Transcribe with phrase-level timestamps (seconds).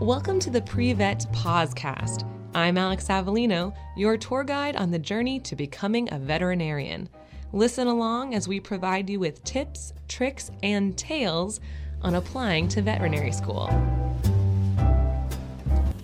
[0.00, 2.28] Welcome to the Pre-Vet Podcast.
[2.54, 7.08] I'm Alex Avellino, your tour guide on the journey to becoming a veterinarian.
[7.52, 11.58] Listen along as we provide you with tips, tricks, and tales
[12.02, 13.68] on applying to veterinary school.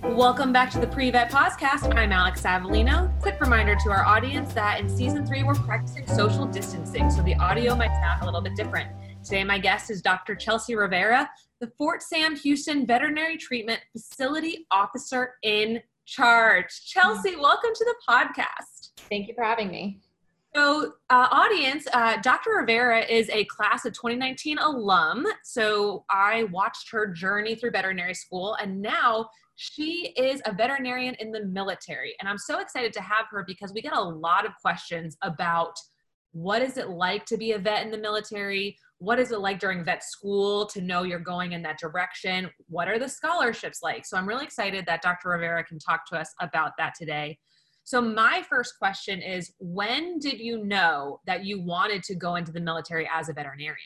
[0.02, 1.95] Welcome back to the Pre-Vet Podcast.
[1.95, 3.11] I'm Alex Avellino.
[3.20, 7.34] Quick reminder to our audience that in season three, we're practicing social distancing, so the
[7.36, 8.90] audio might sound a little bit different.
[9.25, 10.34] Today, my guest is Dr.
[10.34, 11.30] Chelsea Rivera,
[11.61, 16.86] the Fort Sam Houston Veterinary Treatment Facility Officer in charge.
[16.86, 18.90] Chelsea, welcome to the podcast.
[19.08, 20.00] Thank you for having me.
[20.57, 22.50] So, uh, audience, uh, Dr.
[22.58, 25.25] Rivera is a class of 2019 alum.
[25.44, 31.30] So, I watched her journey through veterinary school, and now she is a veterinarian in
[31.30, 32.16] the military.
[32.19, 35.78] And I'm so excited to have her because we get a lot of questions about
[36.33, 38.77] what is it like to be a vet in the military?
[39.02, 42.48] What is it like during vet school to know you're going in that direction?
[42.68, 44.06] What are the scholarships like?
[44.06, 45.30] So, I'm really excited that Dr.
[45.30, 47.36] Rivera can talk to us about that today.
[47.82, 52.52] So, my first question is when did you know that you wanted to go into
[52.52, 53.77] the military as a veterinarian?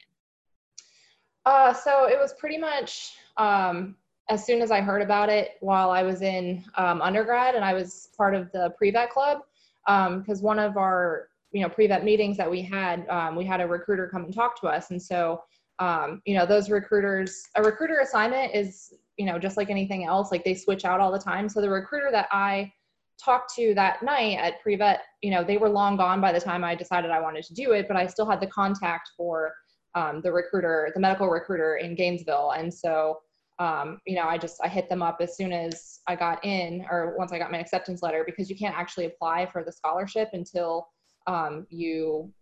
[1.46, 3.96] Uh, so, it was pretty much um,
[4.28, 7.72] as soon as I heard about it while I was in um, undergrad and I
[7.72, 9.38] was part of the pre vet club.
[9.86, 13.46] Because um, one of our you know pre vet meetings that we had, um, we
[13.46, 14.90] had a recruiter come and talk to us.
[14.90, 15.42] And so,
[15.78, 20.30] um, you know, those recruiters, a recruiter assignment is, you know, just like anything else,
[20.30, 21.48] like they switch out all the time.
[21.48, 22.70] So, the recruiter that I
[23.18, 26.62] talked to that night at pre-vet, you know, they were long gone by the time
[26.62, 29.54] I decided I wanted to do it, but I still had the contact for
[29.94, 32.50] um, the recruiter, the medical recruiter in Gainesville.
[32.50, 33.20] And so,
[33.58, 36.84] um, you know, I just, I hit them up as soon as I got in
[36.90, 40.28] or once I got my acceptance letter because you can't actually apply for the scholarship
[40.34, 40.86] until
[41.26, 42.32] um, you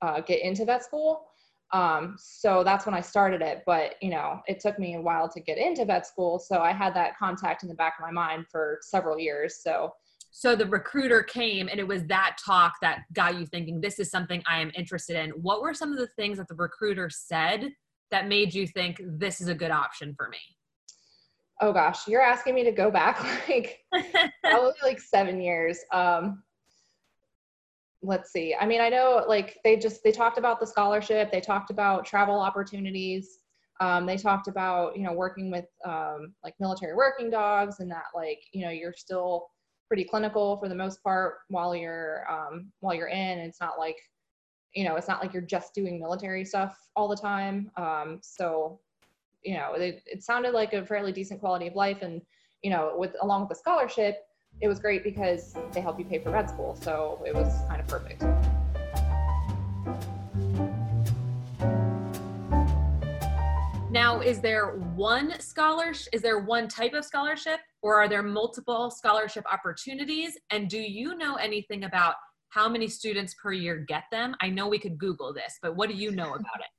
[0.00, 1.26] uh, get into vet school.
[1.72, 3.62] Um, so that's when I started it.
[3.64, 6.38] But, you know, it took me a while to get into vet school.
[6.38, 9.62] So I had that contact in the back of my mind for several years.
[9.62, 9.92] So
[10.34, 14.10] so the recruiter came and it was that talk that got you thinking this is
[14.10, 17.70] something i am interested in what were some of the things that the recruiter said
[18.10, 20.38] that made you think this is a good option for me
[21.60, 23.80] oh gosh you're asking me to go back like
[24.42, 26.42] probably like seven years um
[28.02, 31.40] let's see i mean i know like they just they talked about the scholarship they
[31.40, 33.38] talked about travel opportunities
[33.80, 38.04] um, they talked about you know working with um, like military working dogs and that
[38.14, 39.48] like you know you're still
[39.88, 43.38] pretty clinical for the most part while you're um, while you're in.
[43.38, 43.98] It's not like
[44.72, 47.70] you know it's not like you're just doing military stuff all the time.
[47.76, 48.78] Um, so
[49.42, 52.22] you know it, it sounded like a fairly decent quality of life, and
[52.62, 54.26] you know with along with the scholarship,
[54.62, 56.78] it was great because they help you pay for vet school.
[56.80, 58.22] So it was kind of perfect.
[63.90, 66.08] Now, is there one scholarship?
[66.14, 70.38] Is there one type of scholarship, or are there multiple scholarship opportunities?
[70.50, 72.14] And do you know anything about
[72.50, 74.34] how many students per year get them?
[74.40, 76.66] I know we could Google this, but what do you know about it?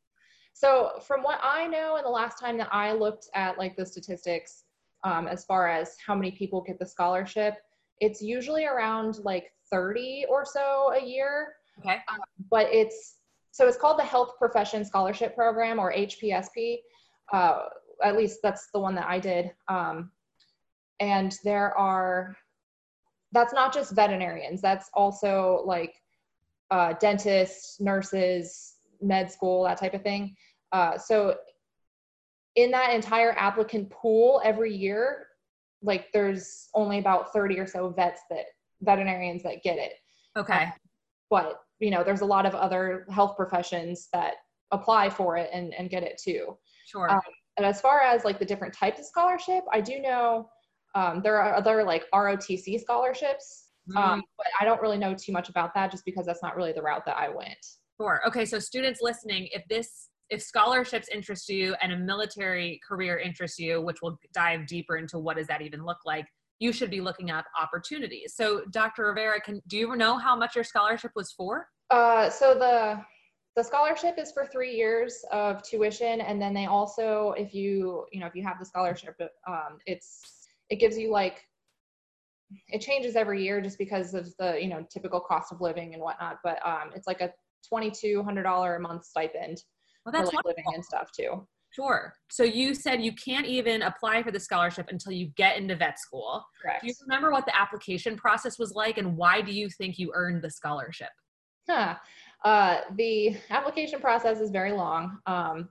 [0.55, 3.83] So, from what I know, and the last time that I looked at like the
[3.83, 4.65] statistics,
[5.03, 7.55] um, as far as how many people get the scholarship,
[7.99, 11.53] it's usually around like 30 or so a year.
[11.79, 11.97] Okay.
[12.09, 12.19] Um,
[12.51, 13.17] but it's
[13.51, 16.77] so it's called the Health Profession Scholarship Program or HPSP
[17.31, 17.65] uh,
[18.03, 19.51] at least that's the one that I did.
[19.67, 20.11] Um,
[20.99, 22.35] and there are,
[23.31, 25.95] that's not just veterinarians, that's also like
[26.71, 30.35] uh, dentists, nurses, med school, that type of thing.
[30.71, 31.35] Uh, so
[32.55, 35.27] in that entire applicant pool every year,
[35.83, 38.45] like there's only about 30 or so vets that
[38.81, 39.93] veterinarians that get it.
[40.35, 40.69] Okay.
[41.29, 44.35] but you know, there's a lot of other health professions that
[44.71, 46.57] apply for it and, and get it too.
[46.85, 47.09] Sure.
[47.09, 47.21] Um,
[47.57, 50.49] and as far as like the different types of scholarship, I do know
[50.95, 53.97] um, there are other like ROTC scholarships, mm.
[53.97, 56.71] um, but I don't really know too much about that just because that's not really
[56.71, 57.65] the route that I went.
[57.99, 58.21] Sure.
[58.27, 58.45] Okay.
[58.45, 63.79] So students listening, if this if scholarships interest you and a military career interests you,
[63.81, 66.25] which we'll dive deeper into what does that even look like,
[66.57, 68.33] you should be looking at opportunities.
[68.35, 69.05] So, Dr.
[69.05, 71.67] Rivera, can do you know how much your scholarship was for?
[71.91, 72.99] Uh, so the
[73.55, 78.19] the scholarship is for three years of tuition and then they also if you you
[78.19, 79.15] know if you have the scholarship
[79.47, 81.43] um, it's it gives you like
[82.69, 86.01] it changes every year just because of the you know typical cost of living and
[86.01, 87.31] whatnot but um, it's like a
[87.71, 89.61] $2200 a month stipend
[90.05, 92.13] well, that's for like living and stuff too Sure.
[92.29, 95.99] So you said you can't even apply for the scholarship until you get into vet
[95.99, 96.45] school.
[96.61, 96.81] Correct.
[96.81, 100.11] Do you remember what the application process was like and why do you think you
[100.13, 101.09] earned the scholarship?
[101.67, 101.95] Huh.
[102.45, 105.17] Uh, the application process is very long.
[105.25, 105.69] Um,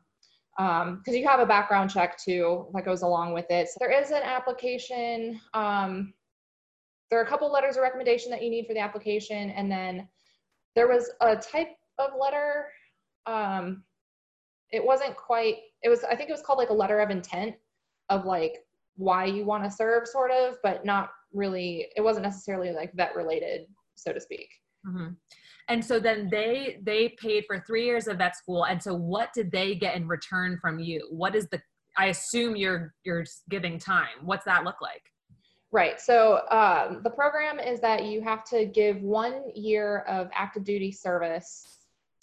[0.56, 3.68] because um, you have a background check too that goes along with it.
[3.68, 5.40] So there is an application.
[5.54, 6.12] Um,
[7.10, 10.08] there are a couple letters of recommendation that you need for the application, and then
[10.74, 11.68] there was a type
[11.98, 12.66] of letter.
[13.24, 13.84] Um,
[14.72, 15.56] it wasn't quite.
[15.82, 16.04] It was.
[16.04, 17.54] I think it was called like a letter of intent
[18.08, 18.54] of like
[18.96, 21.88] why you want to serve, sort of, but not really.
[21.96, 24.48] It wasn't necessarily like vet related, so to speak.
[24.86, 25.12] Mm-hmm
[25.68, 29.32] and so then they they paid for three years of vet school and so what
[29.32, 31.60] did they get in return from you what is the
[31.96, 35.02] i assume you're you're giving time what's that look like
[35.70, 40.64] right so um, the program is that you have to give one year of active
[40.64, 41.78] duty service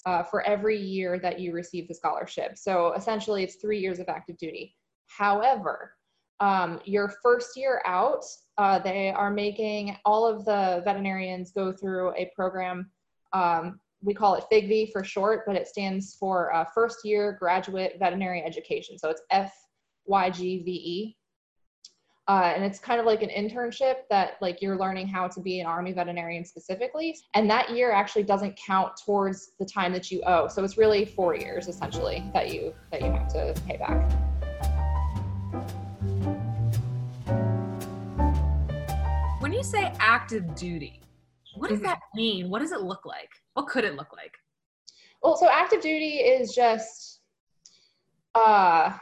[0.05, 4.09] uh, for every year that you receive the scholarship so essentially it's three years of
[4.09, 4.75] active duty
[5.07, 5.93] however
[6.41, 8.23] um, your first year out
[8.57, 12.89] uh, they are making all of the veterinarians go through a program
[13.33, 17.97] um, we call it FYGVE for short, but it stands for uh, First Year Graduate
[17.99, 18.97] Veterinary Education.
[18.97, 19.21] So it's
[20.09, 21.15] FYGVE.
[22.29, 25.59] Uh, and it's kind of like an internship that like you're learning how to be
[25.59, 30.21] an army veterinarian specifically and that year actually doesn't count towards the time that you
[30.27, 34.11] owe so it's really four years essentially that you that you have to pay back
[39.41, 41.01] when you say active duty
[41.55, 41.87] what does mm-hmm.
[41.87, 42.49] that mean?
[42.49, 43.29] What does it look like?
[43.53, 44.33] What could it look like?
[45.21, 47.19] Well, so active duty is just
[48.35, 48.93] uh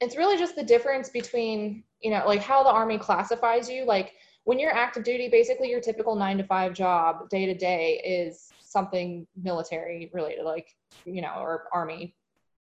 [0.00, 3.84] it's really just the difference between, you know, like how the army classifies you.
[3.84, 4.12] Like
[4.44, 8.52] when you're active duty, basically your typical 9 to 5 job day to day is
[8.60, 10.68] something military related like,
[11.04, 12.14] you know, or army.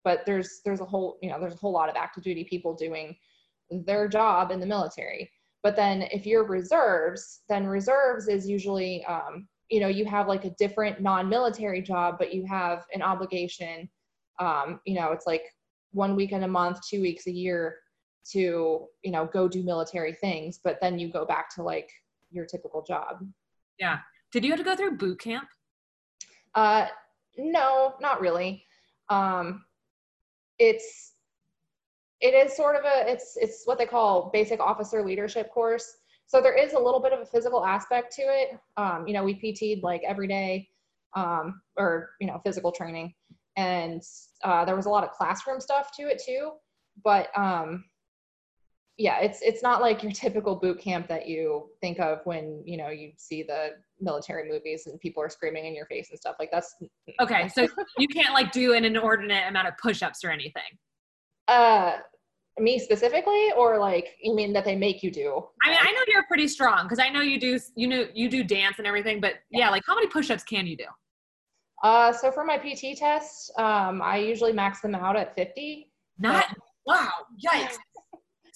[0.02, 2.74] But there's there's a whole, you know, there's a whole lot of active duty people
[2.74, 3.16] doing
[3.70, 5.30] their job in the military.
[5.62, 10.44] But then if you're reserves, then reserves is usually, um, you know, you have like
[10.44, 13.88] a different non-military job, but you have an obligation.
[14.38, 15.44] Um, you know, it's like
[15.92, 17.76] one week in a month, two weeks a year
[18.32, 21.90] to, you know, go do military things, but then you go back to like
[22.30, 23.26] your typical job.
[23.78, 23.98] Yeah.
[24.32, 25.48] Did you have to go through boot camp?
[26.54, 26.86] Uh,
[27.36, 28.64] no, not really.
[29.08, 29.64] Um,
[30.58, 31.14] it's
[32.20, 35.96] it is sort of a it's it's what they call basic officer leadership course
[36.26, 39.24] so there is a little bit of a physical aspect to it um, you know
[39.24, 40.68] we pt'd like every day
[41.14, 43.12] um, or you know physical training
[43.56, 44.02] and
[44.44, 46.52] uh, there was a lot of classroom stuff to it too
[47.02, 47.84] but um,
[49.00, 52.76] yeah it's it's not like your typical boot camp that you think of when you
[52.76, 53.70] know you see the
[54.00, 56.76] military movies and people are screaming in your face and stuff like that's
[57.20, 57.66] okay so
[57.98, 60.62] you can't like do an inordinate amount of push-ups or anything
[61.48, 61.96] uh,
[62.58, 65.42] me specifically, or like you mean that they make you do?
[65.64, 67.58] I mean, I know you're pretty strong because I know you do.
[67.74, 69.20] You know, you do dance and everything.
[69.20, 70.84] But yeah, yeah like how many push-ups can you do?
[71.82, 75.90] Uh, so for my PT test, um, I usually max them out at 50.
[76.18, 76.54] Not
[76.86, 77.10] wow,
[77.44, 77.76] yikes.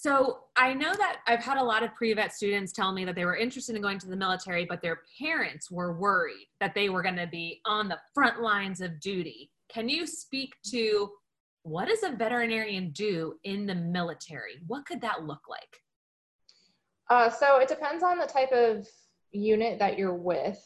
[0.05, 3.25] So I know that I've had a lot of pre-vet students tell me that they
[3.25, 7.01] were interested in going to the military, but their parents were worried that they were
[7.01, 9.51] going to be on the front lines of duty.
[9.71, 11.11] Can you speak to
[11.63, 14.57] what does a veterinarian do in the military?
[14.67, 15.81] What could that look like?
[17.09, 18.87] Uh, so it depends on the type of
[19.33, 20.63] unit that you're with.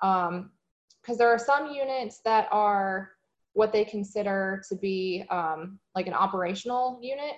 [0.00, 0.50] Because um,
[1.18, 3.10] there are some units that are
[3.52, 7.34] what they consider to be um, like an operational unit,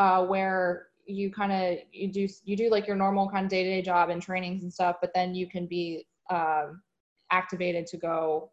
[0.00, 3.82] uh, where you kind of you do you do like your normal kind of day-to-day
[3.82, 6.80] job and trainings and stuff, but then you can be um,
[7.30, 8.50] activated to go,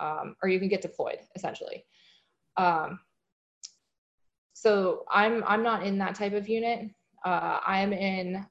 [0.00, 1.84] um, or you can get deployed essentially.
[2.56, 2.98] Um,
[4.54, 6.90] so I'm I'm not in that type of unit.
[7.24, 8.44] Uh, I'm in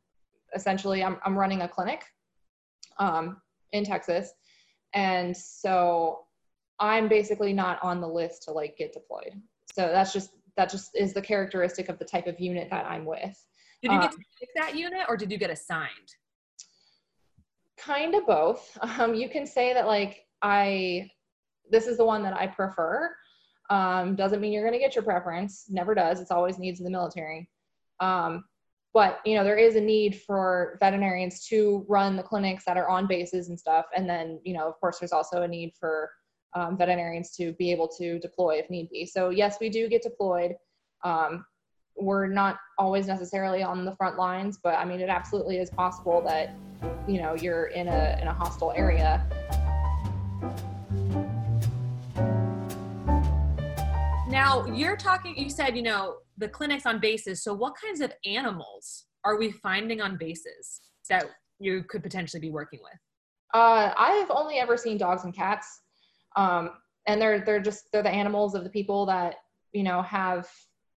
[0.56, 2.06] essentially I'm I'm running a clinic
[2.98, 3.42] um,
[3.74, 4.32] in Texas,
[4.94, 6.20] and so
[6.80, 9.34] I'm basically not on the list to like get deployed.
[9.76, 13.04] So that's just that just is the characteristic of the type of unit that I'm
[13.04, 13.36] with.
[13.82, 15.90] Did you get um, to pick that unit or did you get assigned?
[17.80, 18.78] Kind of both.
[19.00, 21.10] Um, you can say that like I
[21.72, 23.16] this is the one that I prefer.
[23.72, 25.66] Um, doesn't mean you're going to get your preference.
[25.68, 26.20] Never does.
[26.20, 27.50] It's always needs of the military.
[28.00, 28.44] Um,
[28.94, 32.90] but you know there is a need for veterinarians to run the clinics that are
[32.90, 33.86] on bases and stuff.
[33.96, 36.12] And then you know of course there's also a need for
[36.54, 39.06] um, veterinarians to be able to deploy if need be.
[39.06, 40.56] So yes, we do get deployed.
[41.04, 41.46] Um,
[41.98, 46.22] we're not always necessarily on the front lines, but I mean it absolutely is possible
[46.26, 46.56] that
[47.08, 49.26] you know you're in a in a hostile area
[54.32, 55.38] Now you're talking.
[55.38, 57.44] You said you know the clinics on bases.
[57.44, 60.80] So what kinds of animals are we finding on bases
[61.10, 61.26] that
[61.60, 62.98] you could potentially be working with?
[63.54, 65.82] Uh, I've only ever seen dogs and cats,
[66.36, 66.72] um,
[67.08, 69.36] and they're they're just they're the animals of the people that
[69.74, 70.50] you know, have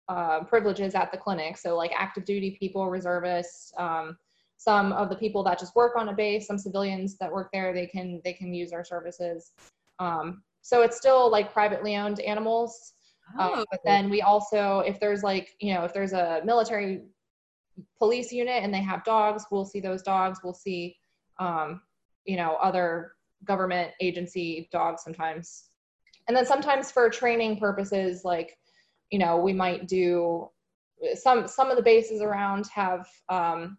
[0.09, 1.57] uh, privileges at the clinic.
[1.57, 4.17] So like active duty people, reservists, um,
[4.57, 7.73] some of the people that just work on a base, some civilians that work there,
[7.73, 9.53] they can they can use our services.
[9.99, 12.93] Um, so it's still like privately owned animals.
[13.39, 13.65] Uh, oh.
[13.71, 17.03] But then we also, if there's like, you know, if there's a military
[17.99, 20.41] police unit and they have dogs, we'll see those dogs.
[20.45, 20.97] We'll see,
[21.39, 21.81] um,
[22.25, 23.13] you know, other
[23.45, 25.65] government agency dogs sometimes.
[26.29, 28.57] And then sometimes for training purposes, like,
[29.11, 30.49] you know, we might do
[31.15, 33.77] some some of the bases around have um,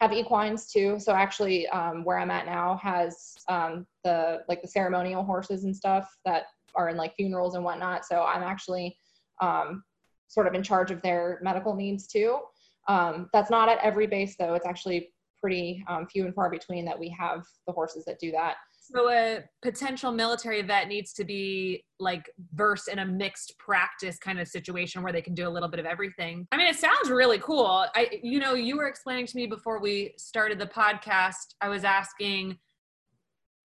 [0.00, 0.98] have equines too.
[0.98, 5.74] So actually, um, where I'm at now has um, the like the ceremonial horses and
[5.74, 6.44] stuff that
[6.74, 8.04] are in like funerals and whatnot.
[8.04, 8.98] So I'm actually
[9.40, 9.82] um,
[10.28, 12.40] sort of in charge of their medical needs too.
[12.88, 14.54] Um, that's not at every base though.
[14.54, 18.30] It's actually pretty um, few and far between that we have the horses that do
[18.32, 18.56] that.
[18.92, 24.38] So a potential military vet needs to be like versed in a mixed practice kind
[24.38, 26.46] of situation where they can do a little bit of everything.
[26.52, 27.86] I mean, it sounds really cool.
[27.94, 31.54] I, you know, you were explaining to me before we started the podcast.
[31.60, 32.58] I was asking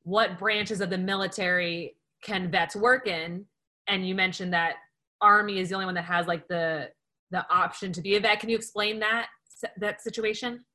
[0.04, 3.46] what branches of the military can vets work in,
[3.88, 4.76] and you mentioned that
[5.22, 6.90] Army is the only one that has like the
[7.30, 8.40] the option to be a vet.
[8.40, 9.28] Can you explain that
[9.78, 10.66] that situation?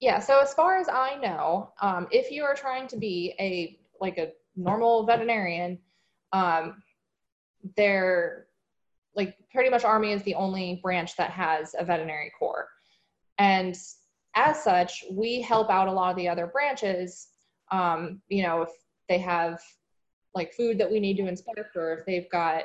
[0.00, 3.78] Yeah, so as far as I know, um, if you are trying to be a
[4.00, 5.78] like a normal veterinarian,
[6.32, 6.82] um,
[7.76, 8.46] they're
[9.14, 12.68] like pretty much Army is the only branch that has a veterinary corps,
[13.38, 13.76] and
[14.34, 17.28] as such, we help out a lot of the other branches.
[17.70, 18.70] Um, you know, if
[19.08, 19.60] they have
[20.34, 22.64] like food that we need to inspect, or if they've got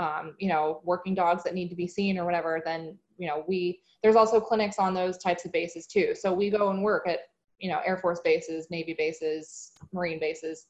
[0.00, 3.44] um, you know working dogs that need to be seen or whatever, then you know
[3.46, 6.14] we there's also clinics on those types of bases too.
[6.14, 7.20] So we go and work at,
[7.58, 10.66] you know, Air Force bases, Navy bases, Marine bases.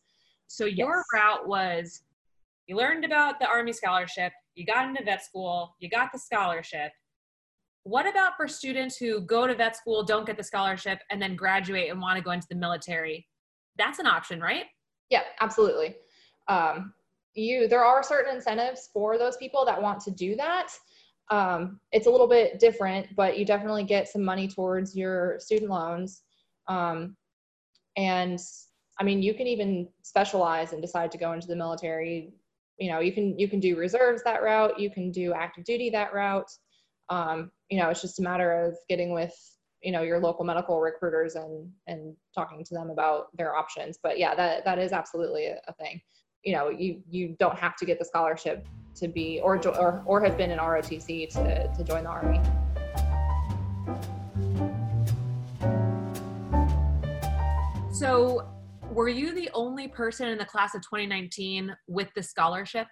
[0.46, 1.04] So your yes.
[1.12, 2.02] route was
[2.68, 6.92] you learned about the Army scholarship, you got into vet school, you got the scholarship.
[7.82, 11.34] What about for students who go to vet school, don't get the scholarship, and then
[11.34, 13.26] graduate and want to go into the military?
[13.76, 14.66] That's an option, right?
[15.10, 15.96] Yeah, absolutely.
[16.46, 16.94] Um,
[17.34, 20.68] you there are certain incentives for those people that want to do that
[21.30, 25.70] um, it's a little bit different, but you definitely get some money towards your student
[25.70, 26.22] loans.
[26.68, 27.16] Um,
[27.96, 28.38] and
[29.00, 32.32] I mean, you can even specialize and decide to go into the military.
[32.78, 34.78] You know, you can you can do reserves that route.
[34.78, 36.50] You can do active duty that route.
[37.08, 39.34] Um, you know, it's just a matter of getting with
[39.82, 43.98] you know your local medical recruiters and and talking to them about their options.
[44.02, 46.00] But yeah, that that is absolutely a, a thing.
[46.44, 48.66] You know, you you don't have to get the scholarship
[48.96, 52.40] to be or or, or have been in ROTC to, to join the Army.
[57.92, 58.48] So,
[58.90, 62.88] were you the only person in the class of 2019 with the scholarship?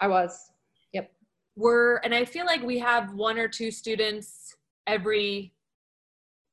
[0.00, 0.50] I was.
[0.92, 1.12] Yep.
[1.56, 5.52] Were and I feel like we have one or two students every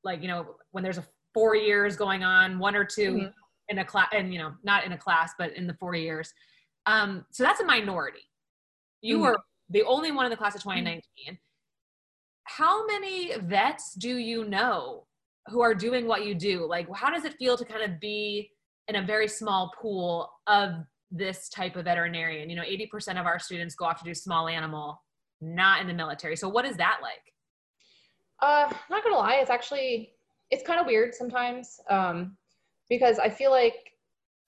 [0.04, 3.28] like, you know, when there's a 4 years going on, one or 2 mm-hmm.
[3.70, 6.34] in a class and you know, not in a class but in the 4 years.
[6.86, 8.28] Um so that's a minority.
[9.04, 9.26] You mm-hmm.
[9.26, 9.38] were
[9.70, 11.02] the only one in the class of 2019.
[11.04, 11.34] Mm-hmm.
[12.46, 15.06] How many vets do you know
[15.48, 16.66] who are doing what you do?
[16.66, 18.50] Like, how does it feel to kind of be
[18.88, 20.72] in a very small pool of
[21.12, 22.50] this type of veterinarian?
[22.50, 25.02] You know, 80% of our students go off to do small animal,
[25.42, 26.38] not in the military.
[26.38, 27.22] So, what is that like?
[28.42, 30.12] Uh, not gonna lie, it's actually
[30.50, 32.38] it's kind of weird sometimes um,
[32.90, 33.76] because I feel like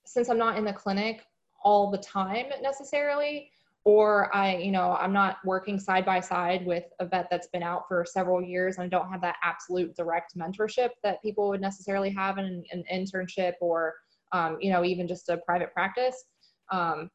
[0.06, 1.22] since I'm not in the clinic
[1.64, 3.50] all the time necessarily,
[3.86, 7.62] or I, you know, I'm not working side by side with a vet that's been
[7.62, 11.60] out for several years and I don't have that absolute direct mentorship that people would
[11.60, 13.94] necessarily have in an internship or,
[14.32, 16.24] um, you know, even just a private practice.
[16.72, 17.08] Um,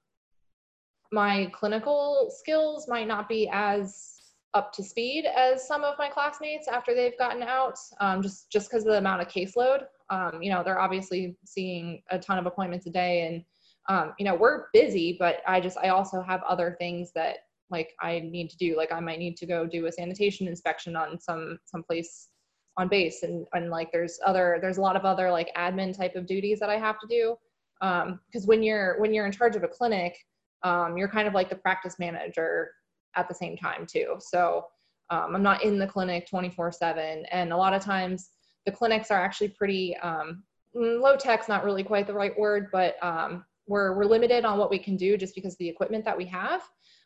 [1.11, 4.21] my clinical skills might not be as
[4.53, 8.69] up to speed as some of my classmates after they've gotten out, um, just just
[8.69, 9.83] because of the amount of caseload.
[10.09, 13.43] Um, you know, they're obviously seeing a ton of appointments a day and
[13.89, 17.37] um, you know, we're busy, but I just, I also have other things that
[17.69, 18.75] like I need to do.
[18.77, 22.29] Like I might need to go do a sanitation inspection on some, some place
[22.77, 23.23] on base.
[23.23, 26.59] And, and like, there's other, there's a lot of other like admin type of duties
[26.59, 27.35] that I have to do.
[27.81, 30.15] Um, cause when you're, when you're in charge of a clinic,
[30.63, 32.71] um, you're kind of like the practice manager
[33.15, 34.17] at the same time too.
[34.19, 34.65] So,
[35.09, 37.25] um, I'm not in the clinic 24 seven.
[37.31, 38.29] And a lot of times
[38.65, 42.95] the clinics are actually pretty, um, low tech's not really quite the right word, but
[43.03, 46.17] um, we're, we're limited on what we can do just because of the equipment that
[46.17, 46.61] we have.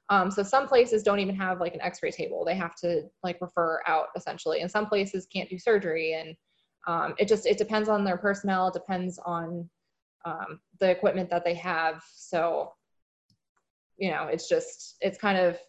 [0.09, 2.43] Um, so some places don't even have like an x-ray table.
[2.43, 4.61] They have to like refer out essentially.
[4.61, 6.13] And some places can't do surgery.
[6.13, 6.35] And
[6.87, 8.67] um, it just, it depends on their personnel.
[8.67, 9.69] It depends on
[10.25, 12.03] um, the equipment that they have.
[12.11, 12.73] So,
[13.97, 15.59] you know, it's just, it's kind of,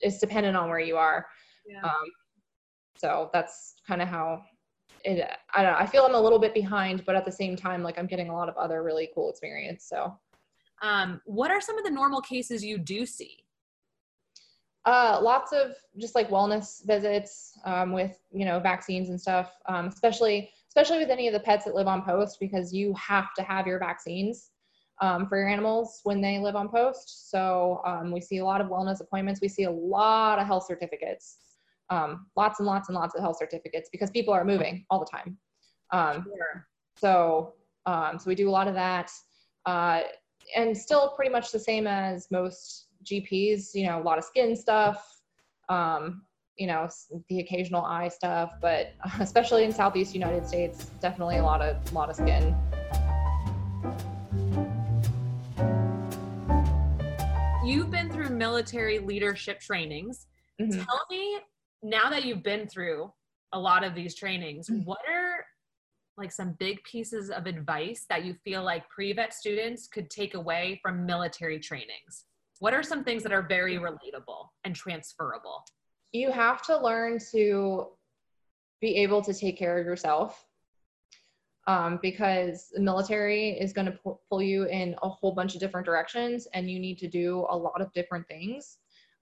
[0.00, 1.26] it's dependent on where you are.
[1.66, 1.82] Yeah.
[1.82, 2.10] Um,
[2.96, 4.42] so that's kind of how
[5.04, 5.78] it, I don't know.
[5.78, 8.28] I feel I'm a little bit behind, but at the same time, like I'm getting
[8.28, 9.86] a lot of other really cool experience.
[9.88, 10.14] So,
[10.82, 13.42] um, what are some of the normal cases you do see?
[14.84, 19.86] uh, lots of just like wellness visits um, with you know vaccines and stuff, um,
[19.86, 23.42] especially especially with any of the pets that live on post because you have to
[23.42, 24.50] have your vaccines
[25.00, 27.30] um, for your animals when they live on post.
[27.30, 29.40] So um, we see a lot of wellness appointments.
[29.40, 31.38] We see a lot of health certificates,
[31.90, 35.06] um, lots and lots and lots of health certificates because people are moving all the
[35.06, 35.36] time.
[35.92, 36.66] Um, Sure.
[36.96, 37.54] so
[37.86, 39.10] um, so we do a lot of that,
[39.66, 40.02] uh,
[40.56, 43.74] and still pretty much the same as most GPs.
[43.74, 45.20] You know, a lot of skin stuff.
[45.68, 46.22] Um,
[46.56, 46.88] you know,
[47.28, 52.10] the occasional eye stuff, but especially in Southeast United States, definitely a lot of lot
[52.10, 52.54] of skin.
[57.64, 60.26] You've been through military leadership trainings.
[60.60, 60.84] Mhm.
[60.84, 61.38] Tell me
[61.82, 63.12] now that you've been through
[63.52, 64.84] a lot of these trainings, Mm.
[64.84, 65.21] what are
[66.16, 70.78] like some big pieces of advice that you feel like pre-vet students could take away
[70.82, 72.24] from military trainings?
[72.58, 75.64] What are some things that are very relatable and transferable?
[76.12, 77.86] you have to learn to
[78.80, 80.46] be able to take care of yourself
[81.66, 85.60] um, because the military is going to pu- pull you in a whole bunch of
[85.60, 88.78] different directions and you need to do a lot of different things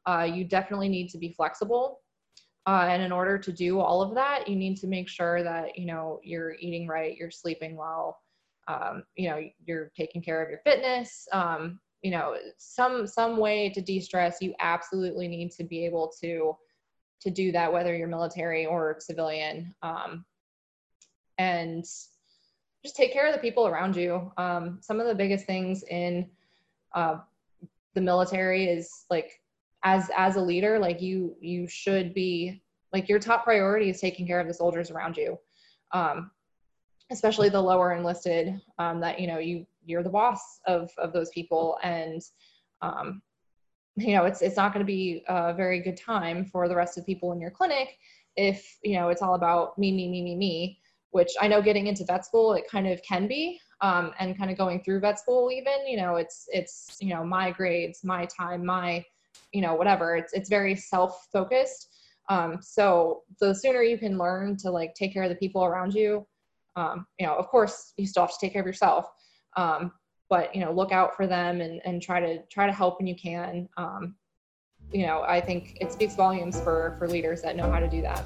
[0.06, 2.00] uh, you definitely need to be flexible
[2.66, 5.78] uh, and in order to do all of that you need to make sure that
[5.78, 8.18] you know you're eating right you're sleeping well
[8.68, 13.70] um, you know you're taking care of your fitness um, you know some some way
[13.70, 16.54] to de-stress you absolutely need to be able to
[17.20, 19.74] to do that, whether you're military or civilian.
[19.82, 20.24] Um,
[21.38, 24.32] and just take care of the people around you.
[24.36, 26.28] Um, some of the biggest things in
[26.94, 27.18] uh,
[27.94, 29.39] the military is like,
[29.82, 34.26] as as a leader, like you you should be like your top priority is taking
[34.26, 35.38] care of the soldiers around you,
[35.92, 36.30] um,
[37.10, 38.60] especially the lower enlisted.
[38.78, 42.22] Um, that you know you you're the boss of of those people and
[42.82, 43.22] um,
[43.96, 46.96] you know it's it's not going to be a very good time for the rest
[46.96, 47.98] of the people in your clinic
[48.36, 50.78] if you know it's all about me me me me me
[51.10, 54.50] which i know getting into vet school it kind of can be um, and kind
[54.50, 58.24] of going through vet school even you know it's it's you know my grades my
[58.26, 59.04] time my
[59.52, 60.16] you know whatever.
[60.16, 61.88] It's it's very self focused
[62.30, 65.92] um, so the sooner you can learn to like take care of the people around
[65.92, 66.26] you
[66.76, 69.06] um, you know of course you still have to take care of yourself.
[69.56, 69.92] Um,
[70.28, 73.06] but you know look out for them and, and try to try to help when
[73.06, 73.68] you can.
[73.76, 74.14] Um,
[74.92, 78.02] you know i think it speaks volumes for for leaders that know how to do
[78.02, 78.24] that.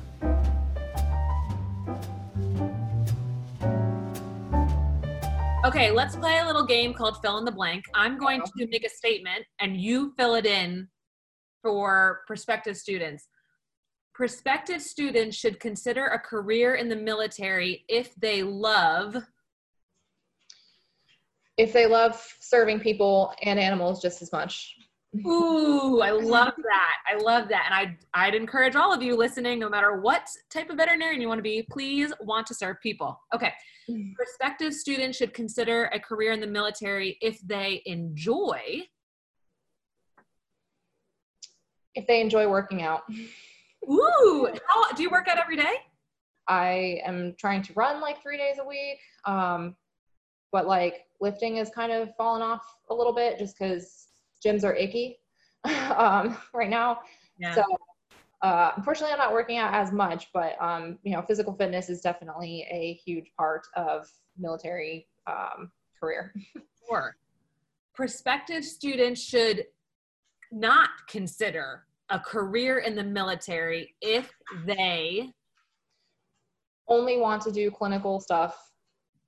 [5.66, 7.84] Okay, let's play a little game called fill in the blank.
[7.94, 10.88] I'm going to make a statement and you fill it in
[11.64, 13.26] for prospective students.
[14.14, 19.16] Prospective students should consider a career in the military if they love.
[21.56, 24.76] if they love serving people and animals just as much
[25.26, 26.96] Ooh, I love that.
[27.08, 27.70] I love that.
[27.70, 31.28] And I'd, I'd encourage all of you listening, no matter what type of veterinarian you
[31.28, 33.20] want to be, please want to serve people.
[33.32, 33.52] Okay.
[33.88, 34.12] Mm-hmm.
[34.14, 38.80] Prospective students should consider a career in the military if they enjoy.
[41.94, 43.02] If they enjoy working out
[43.88, 45.74] Ooh, how, do you work out every day?
[46.48, 49.74] i am trying to run like three days a week um,
[50.52, 54.08] but like lifting has kind of fallen off a little bit just because
[54.44, 55.18] gyms are icky
[55.96, 57.00] um, right now
[57.38, 57.54] Yeah.
[57.54, 57.64] So,
[58.42, 62.00] uh, unfortunately, I'm not working out as much, but um, you know, physical fitness is
[62.00, 64.06] definitely a huge part of
[64.38, 66.34] military um, career.
[66.86, 67.16] Sure.
[67.94, 69.64] Prospective students should
[70.54, 74.30] not consider a career in the military if
[74.66, 75.30] they
[76.88, 78.56] Only want to do clinical stuff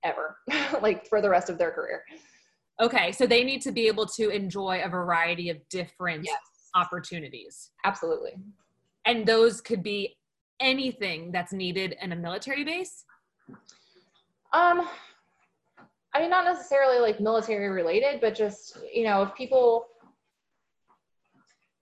[0.04, 0.36] ever,
[0.82, 2.02] like for the rest of their career.
[2.80, 6.38] okay so they need to be able to enjoy a variety of different Yes,
[6.74, 8.32] opportunities absolutely.
[9.06, 10.14] and those could be
[10.60, 13.04] anything that's needed in a military base
[14.52, 14.88] Um,
[16.14, 19.86] I mean, not necessarily like military related, but just you know, if people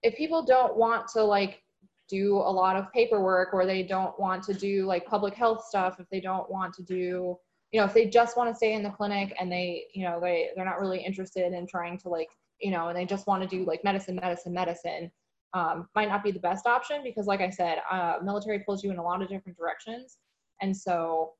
[0.04, 1.62] if people don't want to like
[2.08, 5.98] do a lot of paperwork or they don't want to do like public health stuff,
[5.98, 7.36] if they don't want to do
[7.74, 10.20] you know, if they just want to stay in the clinic and they, you know,
[10.20, 12.28] they they're not really interested in trying to like,
[12.60, 15.10] you know, and they just want to do like medicine, medicine, medicine,
[15.54, 18.92] um, might not be the best option because, like I said, uh, military pulls you
[18.92, 20.18] in a lot of different directions,
[20.62, 21.32] and so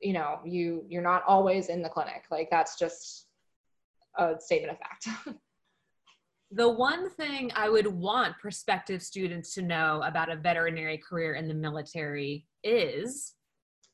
[0.00, 2.24] you know you you're not always in the clinic.
[2.32, 3.26] Like that's just
[4.18, 5.36] a statement of fact
[6.54, 11.48] The one thing I would want prospective students to know about a veterinary career in
[11.48, 13.34] the military is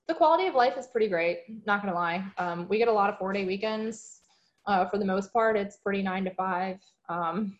[0.08, 1.38] the quality of life is pretty great.
[1.64, 4.20] Not gonna lie, um, we get a lot of four day weekends.
[4.66, 6.76] Uh, for the most part, it's pretty nine to five.
[7.08, 7.58] Um,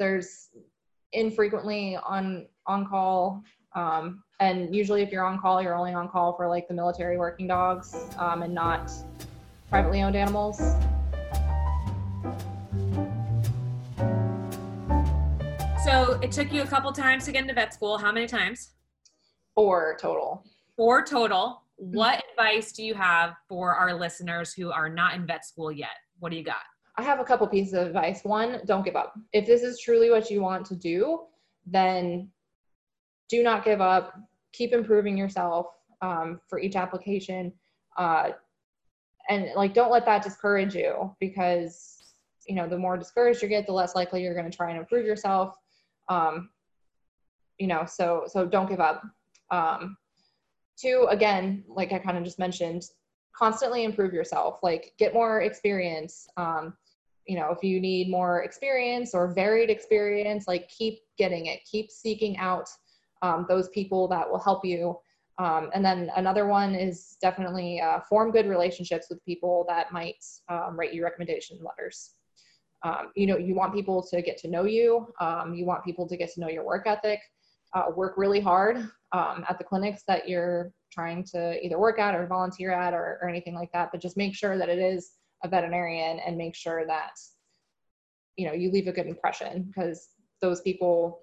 [0.00, 0.48] there's
[1.12, 3.44] infrequently on on call,
[3.76, 7.18] um, and usually if you're on call, you're only on call for like the military
[7.18, 8.90] working dogs um, and not
[9.70, 10.74] privately owned animals.
[15.92, 17.98] So it took you a couple times to get into vet school.
[17.98, 18.70] How many times?
[19.54, 20.42] Four total.
[20.74, 21.64] Four total.
[21.76, 25.90] What advice do you have for our listeners who are not in vet school yet?
[26.18, 26.62] What do you got?
[26.96, 28.24] I have a couple pieces of advice.
[28.24, 29.12] One, don't give up.
[29.34, 31.24] If this is truly what you want to do,
[31.66, 32.30] then
[33.28, 34.14] do not give up.
[34.54, 35.66] Keep improving yourself
[36.00, 37.52] um, for each application.
[37.98, 38.30] Uh,
[39.28, 42.14] and like, don't let that discourage you because,
[42.48, 44.78] you know, the more discouraged you get, the less likely you're going to try and
[44.78, 45.54] improve yourself.
[46.08, 46.50] Um,
[47.58, 49.02] you know, so, so don't give up.
[49.50, 49.96] Um,
[50.76, 52.82] two, again, like I kind of just mentioned,
[53.36, 56.26] constantly improve yourself, like get more experience.
[56.36, 56.74] Um,
[57.26, 61.90] you know, if you need more experience or varied experience, like keep getting it, keep
[61.90, 62.68] seeking out
[63.22, 64.98] um, those people that will help you.
[65.38, 70.22] Um, and then another one is definitely uh, form good relationships with people that might
[70.48, 72.14] um, write you recommendation letters.
[72.84, 75.06] Um, you know, you want people to get to know you.
[75.20, 77.20] Um, you want people to get to know your work ethic.
[77.74, 78.76] Uh, work really hard
[79.12, 83.18] um, at the clinics that you're trying to either work at or volunteer at or,
[83.22, 83.90] or anything like that.
[83.92, 87.12] But just make sure that it is a veterinarian and make sure that
[88.36, 90.08] you know you leave a good impression because
[90.40, 91.20] those people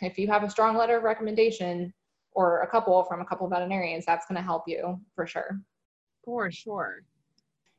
[0.00, 1.92] if you have a strong letter of recommendation
[2.32, 5.60] or a couple from a couple veterinarians that's going to help you for sure
[6.24, 7.02] for sure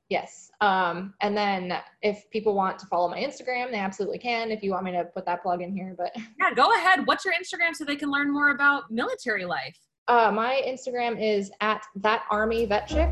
[0.09, 4.61] yes um, and then if people want to follow my instagram they absolutely can if
[4.63, 7.33] you want me to put that plug in here but yeah go ahead what's your
[7.33, 9.77] instagram so they can learn more about military life
[10.09, 13.11] uh, my instagram is at that army vet chick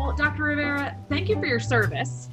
[0.00, 0.44] well, Dr.
[0.44, 2.30] Rivera, thank you for your service,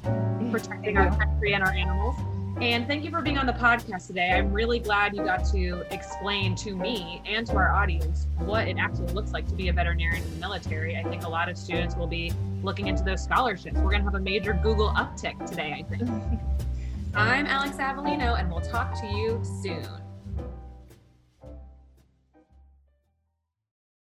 [0.50, 2.16] protecting our country and our animals.
[2.60, 4.32] And thank you for being on the podcast today.
[4.32, 8.78] I'm really glad you got to explain to me and to our audience what it
[8.78, 10.96] actually looks like to be a veterinarian in the military.
[10.96, 12.32] I think a lot of students will be
[12.64, 13.76] looking into those scholarships.
[13.76, 16.10] We're going to have a major Google uptick today, I think.
[17.14, 19.86] I'm Alex Avellino, and we'll talk to you soon.